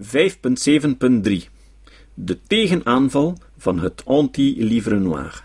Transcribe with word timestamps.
5.7.3 0.00 1.48
De 2.14 2.38
tegenaanval 2.46 3.38
van 3.56 3.78
het 3.78 4.02
anti-livre 4.04 4.98
noir. 4.98 5.44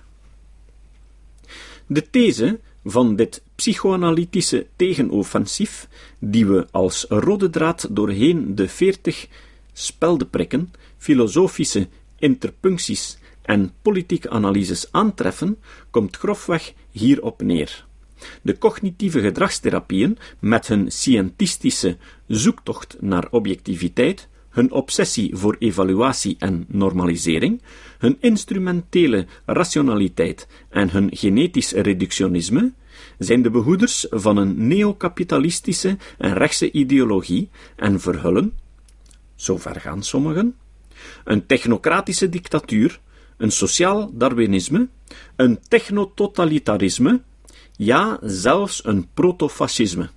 De 1.85 2.09
these 2.09 2.59
van 2.83 3.16
dit 3.16 3.43
psychoanalytische 3.56 4.67
tegenoffensief, 4.75 5.88
die 6.20 6.46
we 6.46 6.67
als 6.72 7.06
rode 7.09 7.50
draad 7.50 7.88
doorheen 7.92 8.55
de 8.55 8.68
veertig 8.68 9.27
speldenprikken, 9.73 10.71
filosofische 10.97 11.88
interpuncties 12.20 13.18
en 13.41 13.73
politieke 13.81 14.29
analyses 14.29 14.91
aantreffen, 14.91 15.57
komt 15.89 16.18
grofweg 16.18 16.73
hierop 16.91 17.41
neer. 17.41 17.86
De 18.41 18.57
cognitieve 18.57 19.20
gedragstherapieën, 19.20 20.18
met 20.39 20.68
hun 20.68 20.91
scientistische 20.91 21.97
zoektocht 22.27 22.97
naar 23.00 23.27
objectiviteit, 23.31 24.27
hun 24.59 24.71
obsessie 24.71 25.35
voor 25.35 25.55
evaluatie 25.59 26.36
en 26.39 26.65
normalisering, 26.67 27.61
hun 27.97 28.17
instrumentele 28.19 29.25
rationaliteit 29.45 30.47
en 30.69 30.89
hun 30.89 31.09
genetisch 31.13 31.71
reductionisme, 31.71 32.72
zijn 33.17 33.41
de 33.41 33.50
behoeders 33.50 34.08
van 34.09 34.38
een 34.38 34.67
neokapitalistische 34.67 35.98
en 36.17 36.34
rechtse 36.34 36.72
ideologie 36.72 37.50
en 37.76 38.00
verhullen, 38.00 38.53
zover 39.36 39.80
gaan 39.80 40.03
sommigen, 40.03 40.55
een 41.23 41.45
technocratische 41.45 42.30
dictatuur, 42.30 43.00
een 43.38 43.52
sociaal 43.52 44.12
darwinisme, 44.14 44.88
een 45.36 45.59
technototalitarisme, 45.67 47.22
ja, 47.78 48.20
zelfs 48.22 48.86
een 48.86 49.08
protofascisme. 49.14 50.09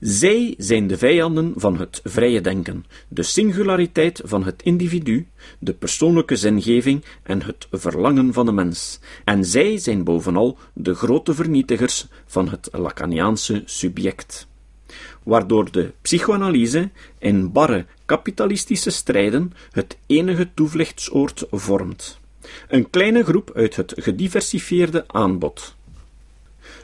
Zij 0.00 0.54
zijn 0.58 0.86
de 0.86 0.98
vijanden 0.98 1.52
van 1.56 1.78
het 1.78 2.00
vrije 2.04 2.40
denken, 2.40 2.84
de 3.08 3.22
singulariteit 3.22 4.20
van 4.24 4.44
het 4.44 4.62
individu, 4.62 5.26
de 5.58 5.74
persoonlijke 5.74 6.36
zingeving 6.36 7.04
en 7.22 7.42
het 7.42 7.66
verlangen 7.70 8.32
van 8.32 8.46
de 8.46 8.52
mens. 8.52 9.00
En 9.24 9.44
zij 9.44 9.78
zijn 9.78 10.04
bovenal 10.04 10.58
de 10.72 10.94
grote 10.94 11.34
vernietigers 11.34 12.06
van 12.26 12.48
het 12.48 12.68
Lacaniaanse 12.72 13.62
subject. 13.64 14.46
Waardoor 15.22 15.70
de 15.70 15.92
psychoanalyse 16.02 16.90
in 17.18 17.52
barre 17.52 17.86
kapitalistische 18.04 18.90
strijden 18.90 19.52
het 19.70 19.98
enige 20.06 20.48
toevluchtsoord 20.54 21.46
vormt. 21.50 22.20
Een 22.68 22.90
kleine 22.90 23.24
groep 23.24 23.50
uit 23.54 23.76
het 23.76 23.94
gediversifieerde 23.96 25.04
aanbod. 25.06 25.76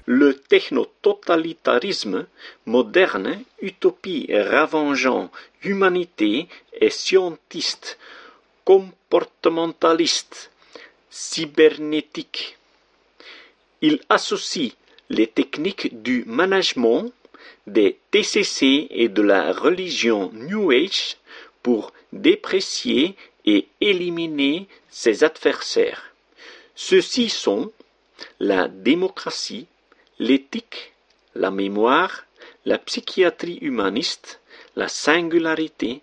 Le 0.06 0.34
technototalitarisme, 0.34 2.27
moderne, 2.66 3.42
utopie 3.60 4.28
ravangeant, 4.30 5.30
humanité 5.62 6.48
est 6.80 6.91
scientiste, 6.91 7.98
comportementaliste, 8.64 10.50
cybernétique. 11.10 12.58
Il 13.80 14.00
associe 14.08 14.72
les 15.10 15.26
techniques 15.26 16.02
du 16.02 16.24
management, 16.26 17.12
des 17.66 17.98
TCC 18.10 18.88
et 18.91 19.08
de 19.08 19.22
la 19.22 19.52
religion 19.52 20.30
New 20.34 20.70
Age 20.70 21.16
pour 21.62 21.92
déprécier 22.12 23.16
et 23.46 23.69
éliminer 23.80 24.66
ses 24.91 25.24
adversaires. 25.24 26.14
Ceux-ci 26.74 27.28
sont 27.28 27.72
la 28.41 28.69
démocratie, 28.69 29.66
l'éthique, 30.18 30.92
la 31.34 31.50
mémoire, 31.50 32.24
la 32.64 32.78
psychiatrie 32.78 33.58
humaniste, 33.60 34.40
la 34.76 34.88
singularité, 34.88 36.02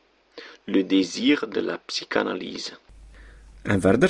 le 0.67 0.83
désir 0.83 1.47
de 1.47 1.59
la 1.59 1.77
psychanalyse. 1.77 2.77
En 3.67 3.77
verder? 3.77 4.09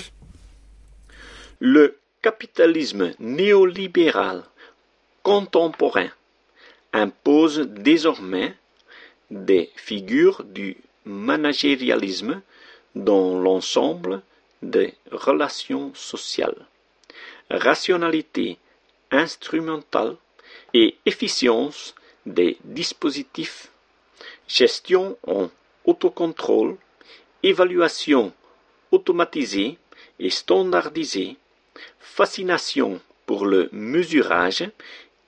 Le 1.59 1.97
capitalisme 2.21 3.13
néolibéral 3.19 4.43
contemporain 5.23 6.09
impose 6.93 7.59
désormais 7.59 8.55
des 9.29 9.71
figures 9.75 10.43
du 10.43 10.77
managérialisme 11.05 12.41
dans 12.95 13.39
l'ensemble 13.39 14.21
des 14.61 14.93
relations 15.11 15.93
sociales. 15.95 16.67
Rationalité 17.49 18.57
instrumentale 19.11 20.15
et 20.73 20.95
efficience 21.05 21.95
des 22.25 22.57
dispositifs, 22.63 23.71
gestion 24.47 25.17
en 25.27 25.49
autocontrôle, 25.85 26.77
évaluation 27.43 28.33
automatisée 28.91 29.77
et 30.19 30.29
standardisée, 30.29 31.37
fascination 31.99 33.01
pour 33.25 33.45
le 33.45 33.69
mesurage 33.71 34.69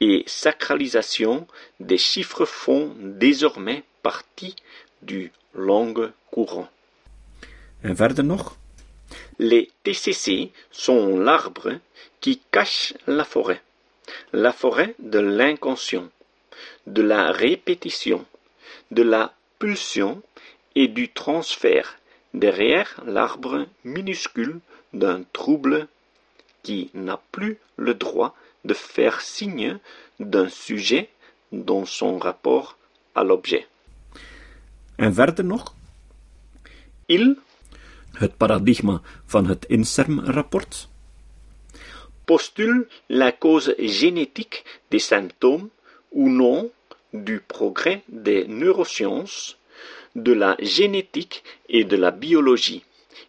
et 0.01 0.23
sacralisation 0.27 1.47
des 1.79 1.97
chiffres 1.97 2.45
font 2.45 2.94
désormais 3.00 3.83
partie 4.01 4.55
du 5.01 5.31
langue 5.55 6.11
courant. 6.31 6.69
En 7.85 7.94
verder 7.94 8.23
nog? 8.23 8.41
Les 9.39 9.71
TCC 9.83 10.51
sont 10.71 11.17
l'arbre 11.17 11.79
qui 12.21 12.41
cache 12.51 12.94
la 13.07 13.23
forêt, 13.23 13.61
la 14.33 14.51
forêt 14.51 14.95
de 14.99 15.19
l'inconscient, 15.19 16.09
de 16.88 17.01
la 17.01 17.31
répétition, 17.31 18.25
de 18.91 19.03
la 19.03 19.33
pulsion 19.59 20.21
et 20.75 20.88
du 20.88 21.09
transfert 21.09 21.99
derrière 22.33 23.01
l'arbre 23.05 23.67
minuscule 23.83 24.59
d'un 24.91 25.23
trouble 25.31 25.88
qui 26.63 26.89
n'a 26.94 27.21
plus 27.31 27.57
le 27.77 27.94
droit 27.94 28.35
de 28.66 28.73
faire 28.73 29.21
signe 29.21 29.77
d'un 30.19 30.50
sujet 30.50 31.09
dans 31.51 31.85
son 31.85 32.17
rapport 32.17 32.77
à 33.15 33.23
l'objet. 33.23 33.67
En 35.00 35.11
verder 35.11 35.44
nog? 35.44 35.73
Il 37.07 37.38
Het 38.13 38.38
paradigma 38.38 39.01
van 39.25 39.45
het 39.45 39.65
INSERM-rapport. 39.65 40.88
Postule 42.25 42.88
la 43.09 43.31
cause 43.31 43.75
génétique 43.79 44.63
des 44.91 45.00
symptômes 45.00 45.69
ou 46.11 46.29
non 46.29 46.72
du 47.13 47.39
progrès 47.39 48.03
des 48.07 48.47
neurosciences, 48.47 49.57
de 50.16 50.33
la 50.33 50.56
génétique 50.59 51.44
et 51.69 51.83
de 51.83 51.95
la 51.95 52.12
biologie. 52.12 52.83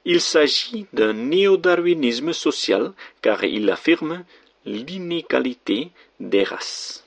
Il 0.04 0.20
s'agit 0.20 0.86
d'un 0.92 1.14
néo-darwinisme 1.14 2.32
social 2.32 2.92
car 3.22 3.44
il 3.44 3.70
affirme 3.70 4.24
l'inégalité 4.64 5.90
des 6.20 6.44
races. 6.44 7.04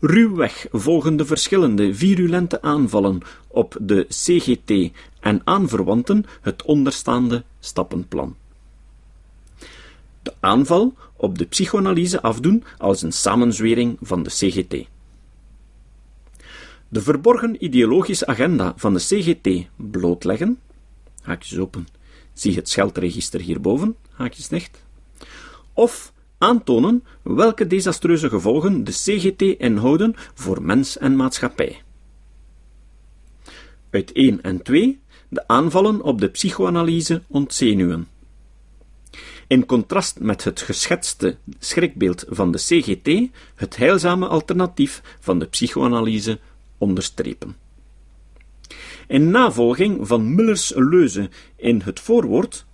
Ruwweg 0.00 0.68
volgen 0.72 1.16
de 1.16 1.24
verschillende 1.24 1.92
virulente 1.92 2.62
aanvallen 2.62 3.22
op 3.48 3.76
de 3.80 4.06
CGT 4.08 4.92
en 5.20 5.40
aanverwanten 5.44 6.24
het 6.40 6.62
onderstaande 6.62 7.44
stappenplan. 7.60 8.36
Aanval 10.48 10.94
op 11.16 11.38
de 11.38 11.44
psychoanalyse 11.44 12.22
afdoen 12.22 12.64
als 12.78 13.02
een 13.02 13.12
samenzwering 13.12 13.96
van 14.00 14.22
de 14.22 14.30
CGT. 14.30 14.88
De 16.88 17.02
verborgen 17.02 17.64
ideologische 17.64 18.26
agenda 18.26 18.72
van 18.76 18.94
de 18.94 19.00
CGT 19.00 19.68
blootleggen, 19.76 20.58
haakjes 21.22 21.58
open, 21.58 21.88
zie 22.32 22.54
het 22.54 22.68
scheldregister 22.68 23.40
hierboven, 23.40 23.96
haakjes 24.10 24.48
dicht, 24.48 24.82
of 25.72 26.12
aantonen 26.38 27.04
welke 27.22 27.66
desastreuze 27.66 28.28
gevolgen 28.28 28.84
de 28.84 28.92
CGT 28.92 29.42
inhouden 29.42 30.14
voor 30.34 30.62
mens 30.62 30.98
en 30.98 31.16
maatschappij. 31.16 31.82
Uit 33.90 34.12
1 34.12 34.42
en 34.42 34.62
2 34.62 35.00
de 35.28 35.48
aanvallen 35.48 36.02
op 36.02 36.20
de 36.20 36.28
psychoanalyse 36.28 37.22
ontzenuwen. 37.26 38.08
In 39.48 39.66
contrast 39.66 40.20
met 40.20 40.44
het 40.44 40.60
geschetste 40.60 41.36
schrikbeeld 41.58 42.24
van 42.28 42.52
de 42.52 42.58
CGT, 42.58 43.30
het 43.54 43.76
heilzame 43.76 44.26
alternatief 44.26 45.02
van 45.20 45.38
de 45.38 45.46
psychoanalyse 45.46 46.38
onderstrepen. 46.78 47.56
In 49.06 49.30
navolging 49.30 50.06
van 50.06 50.34
Mullers 50.34 50.72
leuze 50.74 51.30
in 51.56 51.80
het 51.84 52.00
voorwoord 52.00 52.66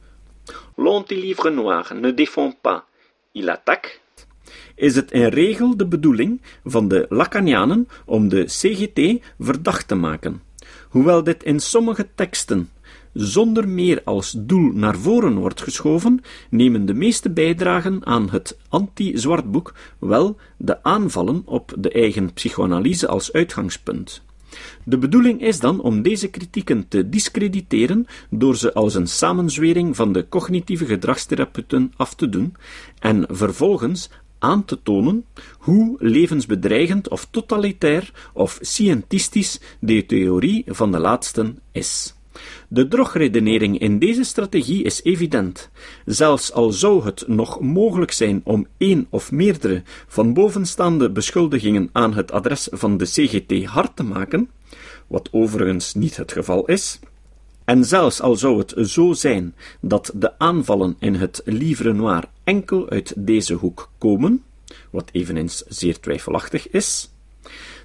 L'anti-livre 0.76 1.50
noir 1.50 1.94
ne 1.94 2.14
défend 2.14 2.60
pas, 2.60 2.82
il 3.32 3.50
attaque. 3.50 4.00
is 4.74 4.96
het 4.96 5.10
in 5.10 5.26
regel 5.26 5.76
de 5.76 5.86
bedoeling 5.86 6.40
van 6.64 6.88
de 6.88 7.06
Lacanianen 7.08 7.88
om 8.04 8.28
de 8.28 8.44
CGT 8.44 9.24
verdacht 9.38 9.88
te 9.88 9.94
maken. 9.94 10.42
Hoewel 10.88 11.22
dit 11.22 11.42
in 11.42 11.60
sommige 11.60 12.08
teksten 12.14 12.70
zonder 13.14 13.68
meer 13.68 14.00
als 14.04 14.34
doel 14.38 14.72
naar 14.72 14.96
voren 14.96 15.34
wordt 15.34 15.62
geschoven, 15.62 16.20
nemen 16.50 16.86
de 16.86 16.94
meeste 16.94 17.30
bijdragen 17.30 18.06
aan 18.06 18.30
het 18.30 18.58
anti-zwartboek 18.68 19.74
wel 19.98 20.36
de 20.56 20.82
aanvallen 20.82 21.42
op 21.44 21.74
de 21.78 21.90
eigen 21.90 22.32
psychoanalyse 22.32 23.08
als 23.08 23.32
uitgangspunt. 23.32 24.22
De 24.84 24.98
bedoeling 24.98 25.42
is 25.42 25.60
dan 25.60 25.80
om 25.80 26.02
deze 26.02 26.28
kritieken 26.28 26.88
te 26.88 27.08
discrediteren 27.08 28.06
door 28.30 28.56
ze 28.56 28.74
als 28.74 28.94
een 28.94 29.06
samenzwering 29.06 29.96
van 29.96 30.12
de 30.12 30.28
cognitieve 30.28 30.86
gedragstherapeuten 30.86 31.92
af 31.96 32.14
te 32.14 32.28
doen 32.28 32.54
en 32.98 33.26
vervolgens 33.30 34.10
aan 34.38 34.64
te 34.64 34.82
tonen 34.82 35.24
hoe 35.58 35.96
levensbedreigend 35.98 37.08
of 37.08 37.26
totalitair 37.30 38.30
of 38.32 38.58
scientistisch 38.60 39.60
de 39.80 40.06
theorie 40.06 40.64
van 40.66 40.92
de 40.92 40.98
laatsten 40.98 41.58
is. 41.72 42.14
De 42.68 42.88
drogredenering 42.88 43.78
in 43.78 43.98
deze 43.98 44.24
strategie 44.24 44.82
is 44.82 45.02
evident. 45.02 45.70
Zelfs 46.04 46.52
al 46.52 46.72
zou 46.72 47.04
het 47.04 47.24
nog 47.26 47.60
mogelijk 47.60 48.12
zijn 48.12 48.40
om 48.44 48.66
één 48.76 49.06
of 49.10 49.32
meerdere 49.32 49.82
van 50.06 50.32
bovenstaande 50.32 51.10
beschuldigingen 51.10 51.88
aan 51.92 52.14
het 52.14 52.32
adres 52.32 52.68
van 52.70 52.96
de 52.96 53.04
CGT 53.04 53.64
hard 53.64 53.96
te 53.96 54.02
maken, 54.02 54.50
wat 55.06 55.28
overigens 55.32 55.94
niet 55.94 56.16
het 56.16 56.32
geval 56.32 56.64
is, 56.64 56.98
en 57.64 57.84
zelfs 57.84 58.20
al 58.20 58.36
zou 58.36 58.58
het 58.58 58.88
zo 58.90 59.12
zijn 59.12 59.54
dat 59.80 60.12
de 60.14 60.38
aanvallen 60.38 60.96
in 60.98 61.14
het 61.14 61.42
Livre 61.44 61.92
Noir 61.92 62.24
enkel 62.44 62.90
uit 62.90 63.12
deze 63.16 63.54
hoek 63.54 63.90
komen, 63.98 64.42
wat 64.90 65.08
eveneens 65.12 65.64
zeer 65.68 66.00
twijfelachtig 66.00 66.70
is, 66.70 67.10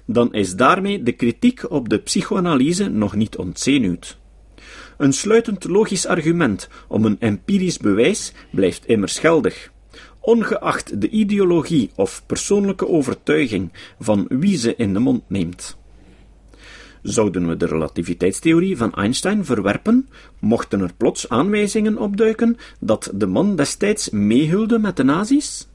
dan 0.04 0.34
is 0.34 0.56
daarmee 0.56 1.02
de 1.02 1.12
kritiek 1.12 1.70
op 1.70 1.88
de 1.88 1.98
psychoanalyse 1.98 2.88
nog 2.88 3.14
niet 3.14 3.36
ontzenuwd. 3.36 4.18
Een 5.00 5.12
sluitend 5.12 5.64
logisch 5.64 6.06
argument 6.06 6.68
om 6.88 7.04
een 7.04 7.16
empirisch 7.20 7.78
bewijs 7.78 8.32
blijft 8.50 8.86
immers 8.86 9.18
geldig, 9.18 9.72
ongeacht 10.20 11.00
de 11.00 11.08
ideologie 11.08 11.90
of 11.94 12.22
persoonlijke 12.26 12.88
overtuiging 12.88 13.72
van 14.00 14.26
wie 14.28 14.56
ze 14.56 14.76
in 14.76 14.92
de 14.92 14.98
mond 14.98 15.22
neemt. 15.28 15.76
Zouden 17.02 17.48
we 17.48 17.56
de 17.56 17.66
relativiteitstheorie 17.66 18.76
van 18.76 18.94
Einstein 18.94 19.44
verwerpen, 19.44 20.08
mochten 20.38 20.80
er 20.80 20.94
plots 20.96 21.28
aanwijzingen 21.28 21.98
opduiken 21.98 22.56
dat 22.80 23.10
de 23.14 23.26
man 23.26 23.56
destijds 23.56 24.10
meehulde 24.10 24.78
met 24.78 24.96
de 24.96 25.04
nazi's? 25.04 25.69